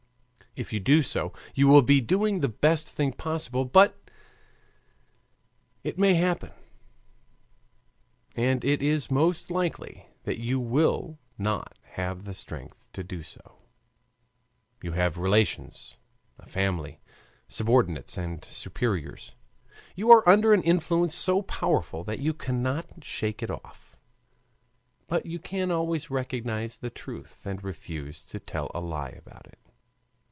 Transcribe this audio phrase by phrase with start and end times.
[0.53, 3.63] If you do so, you will be doing the best thing possible.
[3.63, 3.97] But
[5.81, 6.51] it may happen,
[8.35, 13.59] and it is most likely, that you will not have the strength to do so.
[14.83, 15.95] You have relations,
[16.37, 16.99] a family,
[17.47, 19.31] subordinates and superiors;
[19.95, 23.95] you are under an influence so powerful that you cannot shake it off;
[25.07, 29.57] but you can always recognize the truth and refuse to tell a lie about it.